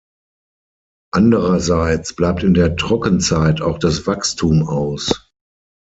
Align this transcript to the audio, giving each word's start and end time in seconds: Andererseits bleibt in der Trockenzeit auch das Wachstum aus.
Andererseits 1.13 2.15
bleibt 2.15 2.41
in 2.41 2.55
der 2.55 2.75
Trockenzeit 2.75 3.61
auch 3.61 3.77
das 3.77 4.07
Wachstum 4.07 4.63
aus. 4.67 5.29